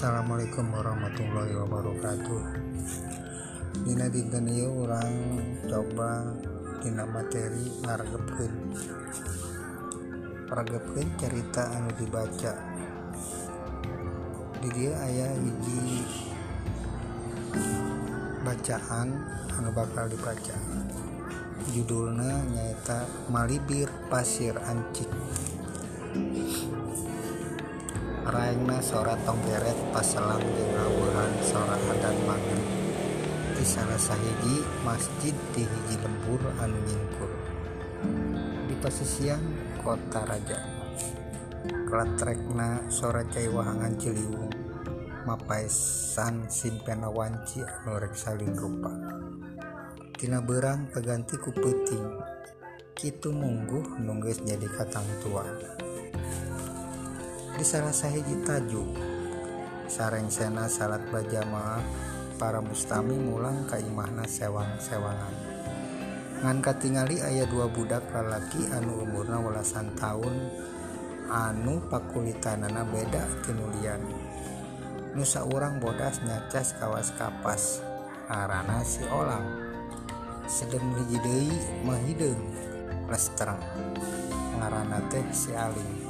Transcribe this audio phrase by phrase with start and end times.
[0.00, 2.40] Assalamualaikum warahmatullahi wabarakatuh.
[3.84, 5.12] Dina dinten ieu urang
[5.68, 6.24] coba
[6.80, 8.54] dina materi ngaragepkeun
[10.48, 12.52] Ragepkeun cerita anu dibaca.
[14.64, 15.84] Di dieu aya hiji
[18.40, 19.20] bacaan
[19.52, 20.56] anu bakal dibaca.
[21.76, 25.12] Judulnya nyaita Malibir Pasir Ancik
[28.20, 32.60] Raengna sora tonggeret paselang jeung ngawuhan sora adan mangen.
[33.56, 37.32] Di salah sahiji masjid di hiji lembur anu nyingkur.
[38.68, 39.40] Di pasisian
[39.80, 40.60] kota raja.
[41.88, 44.52] Klatrekna sora cai wahangan ciliwung.
[45.24, 48.92] Mapaisan simpena wanci anu reksaling rupa.
[50.12, 52.20] Tina berang keganti ku peuting.
[52.92, 55.48] Kitu mungguh nunggeus jadi katang tua.
[57.60, 58.88] disalahji Taju
[59.84, 61.84] sarengsena salat bajamaah
[62.40, 65.36] para mustami mulang Kaimahna sewang-sewangan.
[66.40, 70.32] Ngangka tingali ayah dua budak lalaki anu umurna welasan tahun
[71.28, 74.00] anu pakulitanana beda kenulian
[75.12, 77.84] Nusa orang bodas nyacas kawas kapas
[78.32, 79.44] arana si olang.
[80.48, 81.52] Sedang dijidei
[81.84, 82.40] mahideng
[83.12, 83.60] lesterang
[84.56, 86.09] ngarana teh si aling.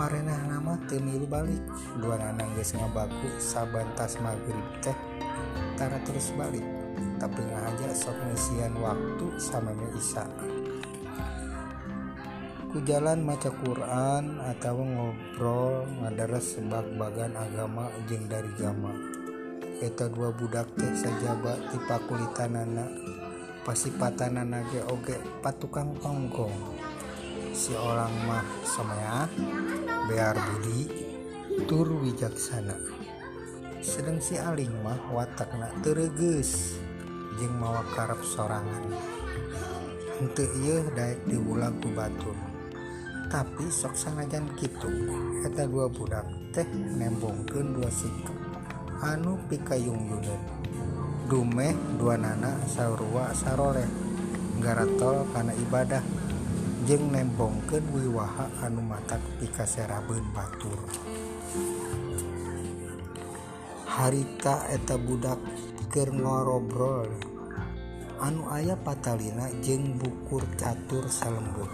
[0.00, 1.60] Marenah nama temilu balik.
[2.00, 4.96] Dua nanang geus ngabaku sabantas maghrib teh
[5.76, 6.64] tara terus balik.
[7.20, 10.24] Tapi ngahaja sok ngisian waktu sameme isa.
[12.72, 18.94] Ku jalan maca Quran atau ngobrol ngadares sebab bagan agama jeung dari gama
[19.80, 22.84] eta dua budak teh sajaba di pakulitanana
[23.64, 26.79] pasipatanana ge oge patukang tonggong
[27.50, 29.26] si orang mah semea
[30.06, 30.86] bear budi
[31.66, 32.76] tur wijaksana.
[33.80, 36.78] Sedang si aling mah watakna tereges
[37.40, 38.84] jeng mawa karep sorangan.
[40.20, 42.36] Henteu ieu daek diulang ku batur
[43.30, 44.90] tapi sok sanajan kitu
[45.46, 46.66] eta dua budak teh
[46.98, 48.34] nembongkeun dua sikap.
[49.00, 50.42] Anu pikayungyunan
[51.30, 53.86] dumeh dua nana sarua saroleh
[54.58, 56.19] garatol kana ibadah.
[56.90, 60.74] jeung nembongkeun wiwaha anu matak pikaserabeun batur.
[63.86, 65.38] Harita eta budak
[65.94, 67.06] keur ngorobrol.
[68.18, 71.70] Anu ayah patalina jeung bukur catur salembur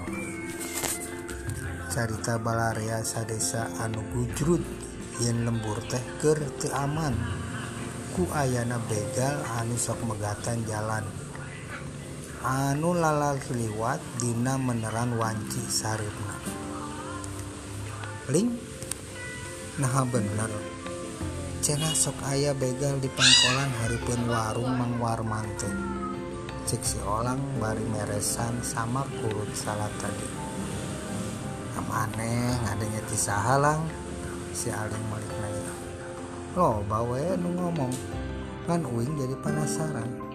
[1.89, 4.61] carita balaria sadesa anu gujrut
[5.25, 7.17] yen lembur teh keur teu aman.
[8.13, 11.09] Ku ayana begal anu sok megatan jalan.
[12.45, 16.37] Anu lalal liwat dina meneran wanci saripna.
[18.33, 18.53] Ling
[19.81, 20.51] nah bener.
[21.65, 25.77] Cena sok aya begal di pangkolan haripun warung mang warman teh
[26.67, 26.99] cek si
[27.63, 30.29] bari meresan sama kurut salat tadi.
[31.97, 33.81] Aneh ngadanya ti sahalang
[34.53, 35.73] si aling malik nanya.
[36.53, 37.95] Lo bawa nu ngomong
[38.69, 40.26] kan uing jadi penasaran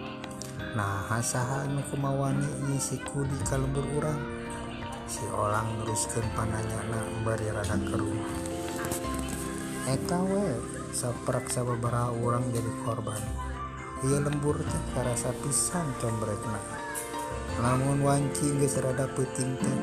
[0.72, 4.20] nah asaha anu kemawani ini si kudi kalembur urang.
[5.04, 8.52] Si orang teruskan pananya na bari rada ke rumah
[9.90, 10.46] eta we
[10.94, 13.18] saprak sababaraha urang jadi korban.
[14.06, 16.58] Ia lembur teh karasa pisan combrekna
[17.60, 19.78] lamun wanci geus rada peuting teh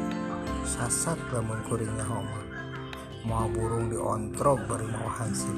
[0.66, 2.42] sasak lamun kuringnya homa
[3.28, 5.56] mau burung diontrok bari mau hansip.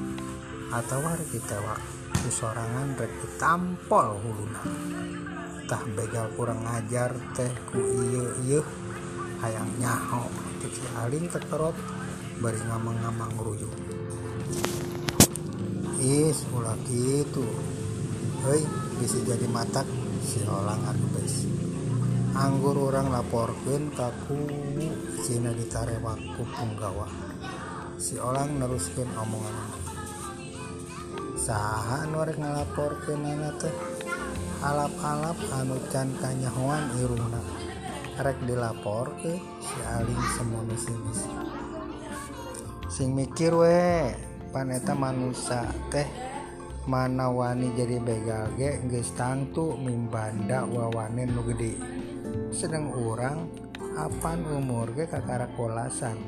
[0.74, 4.62] Atau hari kita waktu sorangan rek ditampol huluna
[5.66, 8.62] tah begal kurang ngajar teh ku ieu ieu.
[9.42, 10.30] Hayang nyaho
[10.62, 11.74] cek si aling tekerot
[12.38, 13.74] bari ngamang-ngamang ruyuk
[15.98, 17.42] is ulah gitu
[18.46, 18.62] hei
[19.02, 19.82] bisa jadi matak
[20.22, 21.50] si olang arbes
[22.38, 24.46] anggur orang laporkeun kaku
[25.26, 27.10] Cina ditarewak ku punggawa
[27.98, 29.81] si orang neruskeun omongan
[31.42, 33.74] sahan war ngalapor ke nana teh?
[34.62, 37.42] Alap-alap anu can kanyahoan irungna.
[38.22, 41.26] Rek dilapor ke si aling semono sinis.
[42.86, 44.14] Sing mikir we
[44.54, 46.06] paneta manusia teh
[46.86, 51.74] mana wani jadi begal ge geus tangtu mimbanda wawane nu gede.
[52.54, 53.50] Sedang orang
[53.98, 56.22] apan umur ge kakara kolasan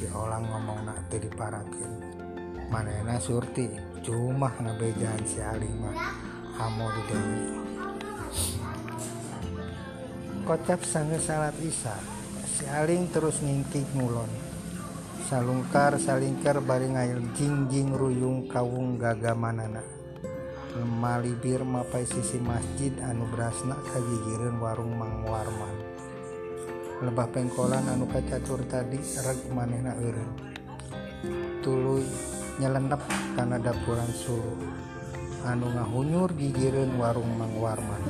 [0.00, 1.92] si olang ngomong nak teu diparahkeun
[2.72, 3.89] manena surti.
[4.00, 5.96] cuma nabegaan si Aling mah
[6.60, 7.40] Amo di Dewi
[10.44, 12.20] Kocap sangge salat isya
[12.60, 14.28] Si Aling terus ngingkik ngulon.
[15.24, 19.80] Salungkar salingkar bari ngail jingjing ruyung kawung gaga gagamanana.
[21.00, 25.72] Malibir mapai sisi masjid anu berasna kagigirin warung Mang Warman.
[27.00, 30.32] Lebah pengkolan anu kacatur tadi reg manehna eureun.
[31.64, 32.04] Tuluy
[32.60, 33.00] nyelendep
[33.32, 34.60] karena dapuran suruh
[35.48, 38.04] anu ngahunyur gigireun warung Mang Warman.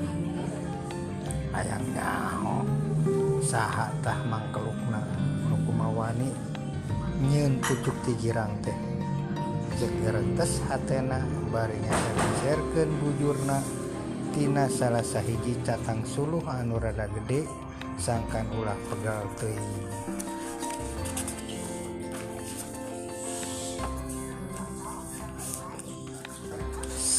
[1.55, 2.67] Ayam nyaho
[3.39, 5.07] saha tah mangkelukna.
[5.47, 6.35] Nu kumawani
[7.31, 8.75] nyeun pucuk ti jirang teh.
[9.79, 11.23] Jeung gerentes hatena
[11.55, 13.63] bari nyajarkeun bujurna.
[14.31, 17.47] Tina salah sahiji catang suluh anu rada gede
[17.99, 19.91] sangkan ulah pegal teuing.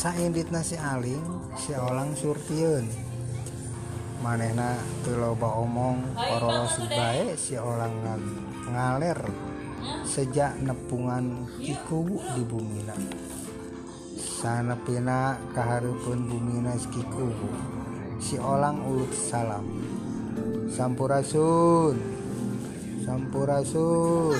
[0.01, 1.21] Sainditna si aling
[1.53, 2.89] si olang surtieun
[4.25, 4.73] manehna
[5.05, 7.93] teu loba omong korolos bae si olang
[8.73, 9.21] ngaler
[10.01, 12.97] sejak nepungan kiku di bumina.
[14.17, 17.29] Sanepina kahareupeun bumina kiku
[18.17, 19.69] si olang ulut salam.
[20.65, 22.01] Sampurasun.
[23.05, 24.37] Sampurasun.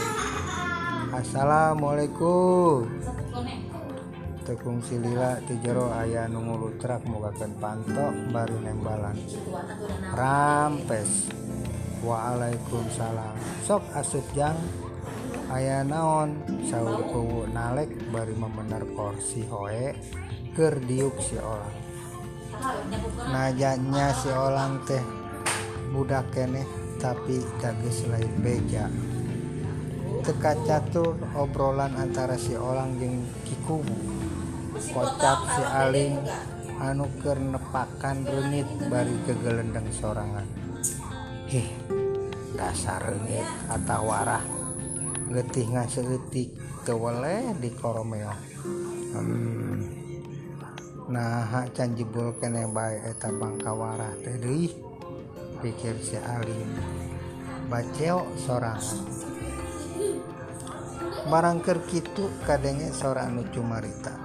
[1.14, 3.01] Assalamualaikum
[4.52, 9.16] tekung silila ti jero aya nu ngulutrak mugakeun pantok bari nembalan.
[10.12, 11.32] Rampes.
[12.04, 13.32] Waalaikumsalam.
[13.64, 14.60] Sok asup jang.
[15.48, 16.36] Aya naon?
[16.68, 19.96] Saur kuwu nalek bari membener porsi hoe
[20.52, 21.80] keur diuk si olang
[23.32, 25.00] najanya si olang teh
[25.96, 26.68] budak keneh
[27.00, 28.92] tapi gages lain beja.
[30.28, 33.96] Teka catur obrolan antara si olang jeung kikubu
[34.72, 36.16] kocap si aling
[36.80, 40.48] anu keur nepakan renit bari kegelendang sorangan.
[41.52, 41.68] Heh
[42.56, 44.44] dasar renit atau warah.
[45.32, 46.56] Getih ngaseetik
[46.88, 48.34] tewele di koromeo.
[49.12, 50.00] Hmm.
[51.12, 54.72] nah can jebul kene bae eta bangka warah teh deui
[55.60, 56.72] pikir si aling.
[57.68, 59.00] Baceo sorangan.
[61.22, 64.21] Barangker kitu kadenge sora anu cumarita.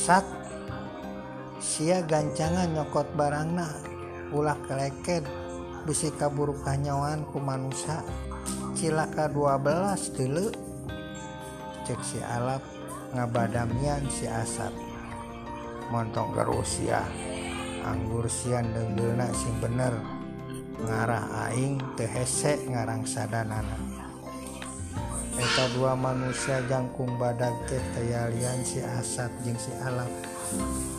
[0.00, 0.24] Sat.
[1.60, 3.68] Sia gancangan nyokot barangna
[4.32, 5.28] ulah keleket
[5.84, 8.00] bisi kabur kanyawan ku manusia.
[8.72, 10.48] Cilaka 12 dulu
[11.84, 12.64] cek si alap
[13.12, 14.72] ngabadamian si asap.
[15.92, 17.04] Montong ke Rusia.
[17.84, 19.92] Anggur sian denggelna sing bener.
[20.80, 23.99] Ngarah aing tehese ngarang sadanana
[25.40, 27.56] eta dua manusia jangkung badak
[27.96, 30.12] tayalian si asap jeung si alam.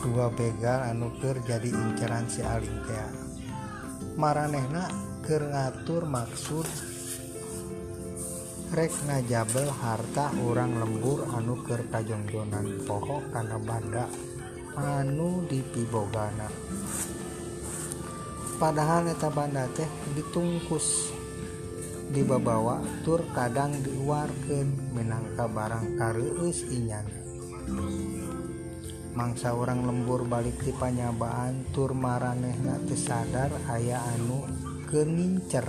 [0.02, 3.32] Dua begal anuker jadi inceran si aling Alitea
[4.16, 4.92] maranehna
[5.24, 6.66] ke ngatur maksud
[8.72, 8.92] rek
[9.28, 14.10] jabel harta orang lembur anu anuker kajongjonan poho karena badak
[14.76, 16.48] anu dipibogana.
[18.56, 21.21] Padahal eta banda teh ditungkus.
[22.12, 27.08] Dibabawa tur kadang diluarkeun minangka barang kareueus inyan.
[29.16, 34.44] Mangsa orang lembur balik di panyabaan tur maranehna teu sadar aya anu
[34.92, 35.66] kenincer.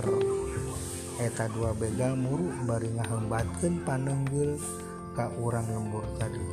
[1.16, 4.60] Eta dua begal muru bari ngahembatkeun panenggel
[5.16, 6.44] ka urang lembur tadi.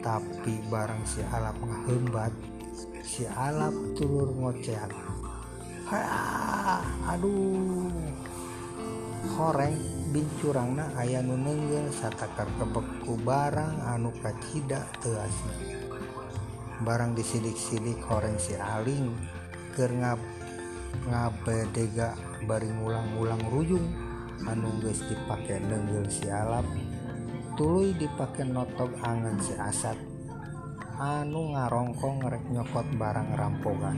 [0.00, 2.32] Tapi barang si alap ngahembat
[3.04, 4.92] si alap turur ngocehan
[7.10, 7.90] aduh
[9.28, 9.76] horeng
[10.10, 15.54] bincurangna aya nu nenggel satakar kebekku barang anu kacita teasna
[16.80, 19.12] barang disidik-sidik horeng si aling
[19.76, 20.20] keur ngab
[21.06, 22.16] ngabedega
[22.48, 23.84] bari ngulang-ulang rujung
[24.48, 26.64] anu geus dipake nenggel si alap
[27.60, 30.00] tuluy dipake notog angan si asat
[31.00, 33.96] anu ngarongkong rek nyokot barang rampogan.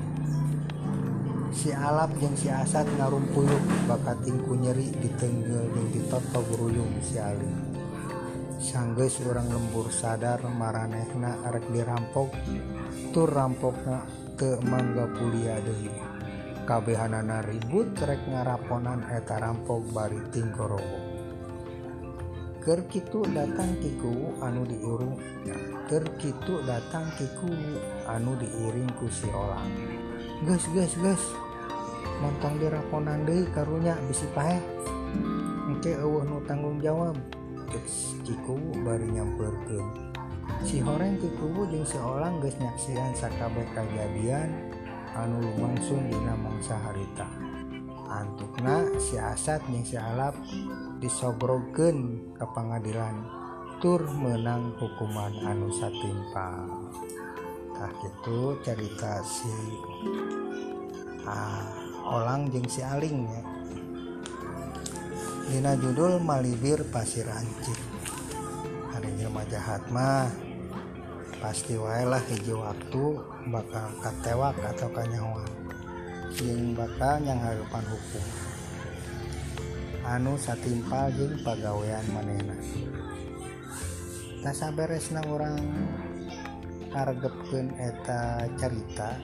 [1.52, 7.72] si alap jeung siasat ngarumpuyuk bakattingku nyeri ditenggel dan ditoto beruyung siali
[8.62, 12.30] sangge seorang lembur sadar maranehna arek dirampok
[13.10, 14.06] tur rampokna
[14.38, 15.90] te mangga pulia deui.
[16.62, 20.98] Kabehanana ribut rek ngaraponan eta rampok bari tinggorowo.
[22.62, 25.18] Kerkitu datang tiku anu diurung
[25.90, 27.50] Kerkitu datang tiku
[28.06, 29.66] anu diiringku si orang.
[30.46, 31.41] Guys guys guys
[32.20, 34.60] montong diraponan deui karunya bisi paeh
[35.70, 37.16] engke eueuh nu tanggung jawab.
[37.72, 40.12] Geus cikuwu bari nyampeurkeun
[40.60, 44.52] si horeng ti kubu jeung seorang geus nyaksian sakabeh kajadian
[45.16, 47.24] anu lumangsung dina mangsa harita.
[48.12, 50.36] Antukna si asat yang si alap
[51.00, 53.24] disogrogen ke pengadilan
[53.80, 56.68] tur menang hukuman anu satimpal.
[57.72, 59.48] Tah itu cerita si
[61.24, 63.42] ah olang jeng si aling ya.
[65.46, 67.78] Dina judul Malibir Pasir Ancik
[68.90, 70.26] hari jelma jahat mah.
[71.42, 73.04] Pasti wae hijau waktu
[73.50, 75.50] bakal katewak atau kanyawan
[76.38, 78.24] yang bakal yang harapan hukum.
[80.06, 82.54] Anu satimpal jeung pagawean manehna.
[84.42, 85.58] Tasa beresna orang
[86.90, 89.18] hargepkeun eta cerita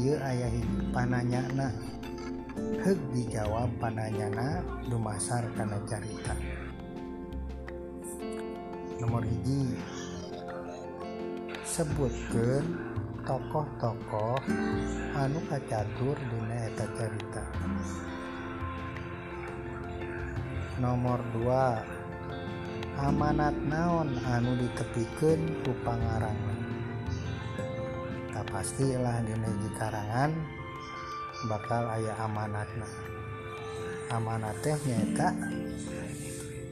[0.00, 0.48] Ieu ayah
[0.88, 1.68] pananyana.
[2.80, 6.32] Heug dijawab pananyana dumasar kana carita.
[8.96, 9.76] Nomor hiji.
[11.68, 12.64] Sebutkan
[13.28, 14.40] tokoh-tokoh
[15.12, 17.44] anu kacatur dina eta carita.
[20.80, 22.02] Nomor 2
[22.96, 26.61] amanat naon anu ditepikan ku pangarang
[28.52, 30.30] pastilah di di karangan
[31.48, 32.84] bakal ayah amanatna.
[34.12, 35.28] Amanat teh nyata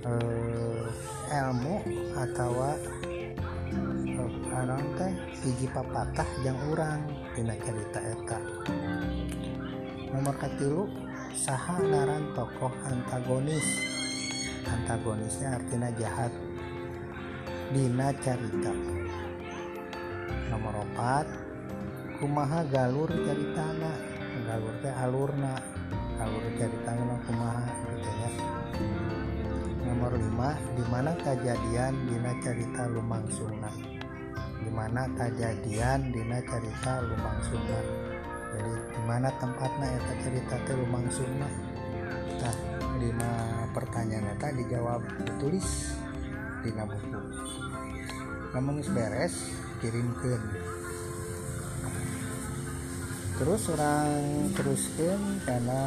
[0.05, 0.85] eh,
[1.33, 1.75] ilmu
[2.21, 7.01] atau eh, anon teh hiji papatah yang urang
[7.33, 8.39] dina cerita eta.
[10.13, 10.85] Nomor katilu
[11.33, 13.65] saha ngaran tokoh antagonis.
[14.69, 16.33] Antagonisnya artinya jahat.
[17.73, 18.75] Dina carita.
[20.53, 21.50] Nomor 4
[22.21, 23.97] kumaha galur ceritana
[24.45, 25.57] galur teh alurna.
[26.21, 27.65] Alur ceritana kumaha
[27.97, 28.31] gitu ya.
[29.89, 33.73] Nomor 5 di mana kejadian dina cerita lumangsungna?
[34.61, 37.81] Di mana kejadian dina cerita lumangsungna?
[38.53, 41.49] Jadi di mana tempatnya eta cerita teh lumangsungna?
[42.45, 42.57] Nah
[43.01, 43.33] lima
[43.73, 45.97] pertanyaan eta dijawab ditulis.
[46.61, 47.17] Dina buku.
[48.53, 50.45] Namun beres kirimkan
[53.41, 54.13] terus orang
[54.53, 55.83] teruskan karena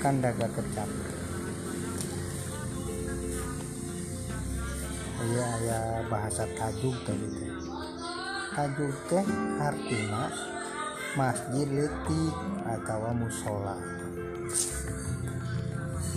[0.00, 0.88] kandaga kecap
[5.28, 7.52] iya aya bahasa tajuk tadi teh
[8.56, 9.26] tajuk teh
[9.60, 10.32] artinya
[11.16, 13.78] masjid letik atau musola.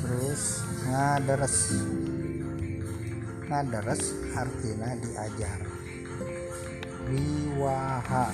[0.02, 0.44] Terus
[0.90, 1.58] ngaderes.
[3.50, 4.04] Ngaderes
[4.36, 5.71] artinya diajar
[7.10, 8.28] wiwaha.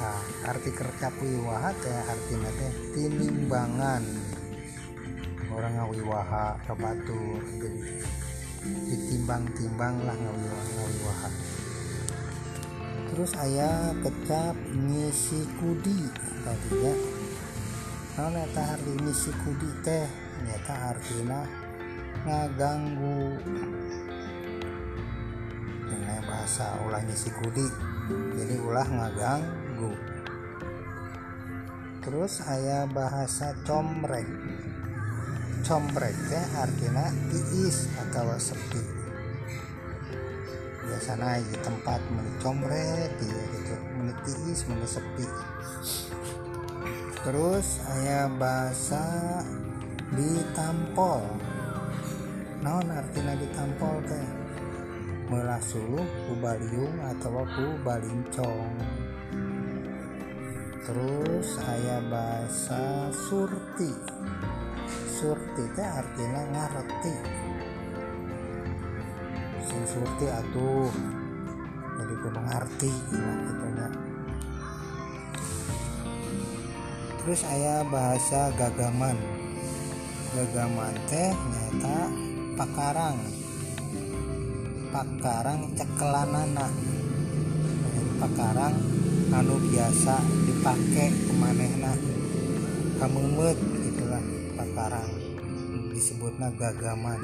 [0.00, 4.04] Nah, arti kercap wiwaha teh artinya teh tinimbangan.
[5.50, 7.80] Orang ngawiwaha kebatur jadi
[8.60, 11.30] ditimbang-timbang lah ngawiwaha
[13.10, 15.98] terus ayah kecap ngisi kudi
[16.46, 16.94] tadinya.
[18.14, 20.06] Nah neta arti ngisi kudi teh
[20.46, 21.42] neta artinya
[22.22, 23.34] ngaganggu
[26.50, 27.66] dengan bahasa ulah ngisi kudi
[28.34, 29.94] jadi ulah ngaganggu.
[32.02, 34.26] Terus ayah bahasa comrek
[35.62, 38.82] comrek teh artinya tiis atau sepi.
[40.90, 43.74] Biasanya di tempat mencomrek ya gitu.
[44.02, 45.26] Menitiis sepi.
[47.30, 49.06] Terus ayah bahasa
[50.18, 51.22] ditampol.
[52.58, 54.39] Naon artinya ditampol teh
[55.30, 58.74] melah suluh ku baliung atau ku balincong.
[60.82, 63.94] Terus ayah bahasa surti.
[65.06, 67.14] Surti teh artinya ngareti.
[69.70, 70.90] Sing surti atuh
[72.00, 73.88] jadi kudu ngarti nah gitu ya
[77.20, 79.14] terus ayah bahasa gagaman.
[80.34, 82.08] Gagaman teh nyata
[82.56, 83.39] pakarang
[84.90, 86.66] pakarang cekelanana.
[88.18, 88.74] Pakarang
[89.30, 90.18] anu biasa
[90.50, 91.94] dipakai kemanehna.
[92.98, 94.22] Kamumut gitulah
[94.58, 95.10] pakarang.
[95.94, 97.22] Disebutnya gagaman.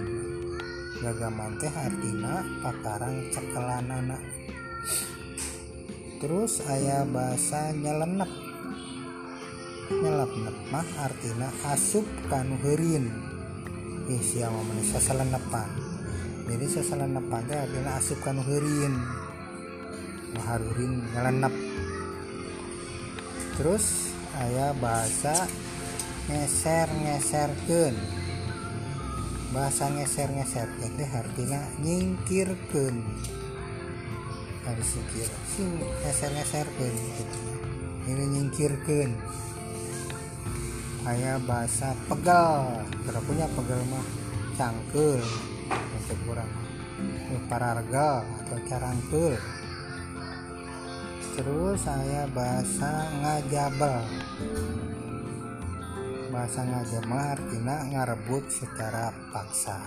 [1.02, 4.18] Gagaman teh artinya pakarang cekelanana.
[6.16, 8.30] Terus ayah bahasa nyelenep
[9.86, 13.06] nyelenep mah artinya asup kanu herin
[14.10, 15.85] isi yang mau seselenepan
[16.46, 18.94] jadi seselenepan teh artinya asup kanu herin
[20.46, 21.54] harurin nyelenep.
[23.58, 25.48] Terus ayah bahasa
[26.30, 27.94] ngeser ngeserken
[29.50, 32.94] bahasa ngeser ngeser teh artinya nyingkirkan
[34.66, 35.66] harus singkir sing
[36.06, 37.40] ngeser ngeserkan gitu.
[38.06, 39.10] Ini nyingkirkan
[41.10, 42.86] aya bahasa pegal.
[43.02, 44.06] Kalau punya pegal mah
[44.54, 45.22] cangkel
[46.06, 46.46] untuk kurang
[47.50, 49.34] pararga atau carangkel
[51.34, 54.06] terus saya bahasa ngajabel.
[56.30, 59.82] Bahasa ngajabel artinya ngarebut secara paksa.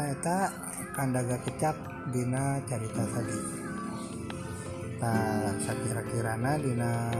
[0.00, 0.56] Eta
[0.96, 1.76] kandaga kecap
[2.08, 3.40] dina cerita tadi.
[5.04, 7.12] Nah sakira-kirana dina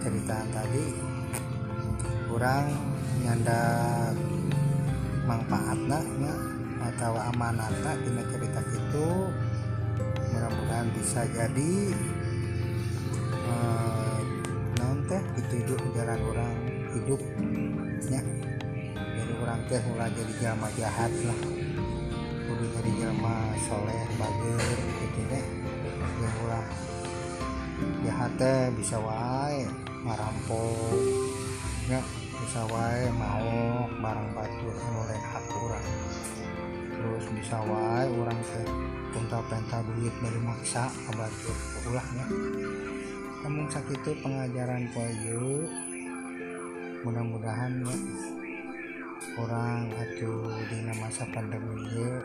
[0.00, 0.84] cerita tadi
[2.32, 2.72] kurang
[3.20, 3.60] nyanda
[5.28, 6.53] manfaatnya
[6.94, 9.08] atau amanatna dina cerita itu
[10.30, 11.72] mudah-mudahan bisa jadi
[13.50, 14.20] eh,
[14.78, 16.54] non teh dituju jalan orang
[16.94, 18.22] hidupnya.
[18.94, 21.38] Jadi orang teh mulai jadi jama jahat lah.
[22.46, 23.34] Kudu jadi jama
[23.66, 25.44] soleh bager gitu deh.
[26.22, 26.66] Yang ulah
[28.06, 29.66] jahat teh bisa wae
[30.04, 30.94] ngarampok
[31.90, 32.00] ya
[32.38, 35.86] bisa wae mau barang batu mulai hak orang
[36.94, 38.66] terus bisa wae orang teh
[39.10, 41.56] punta penta duit dari maksa kabatur
[41.90, 42.26] ulahnya
[43.42, 45.66] namun sakit pengajaran poyo
[47.04, 47.98] mudah-mudahan ya
[49.34, 52.16] orang atuh di masa pandemi ya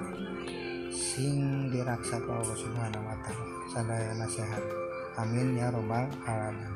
[0.93, 3.45] sing diraksa ke Allah Subhanahu wa taala.
[3.69, 4.63] Sadaya nasihat.
[5.17, 6.73] Amin ya robbal alamin.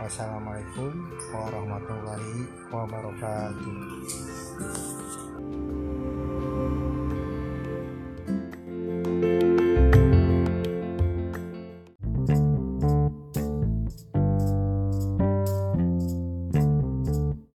[0.00, 0.92] Wassalamualaikum
[1.30, 3.78] warahmatullahi wabarakatuh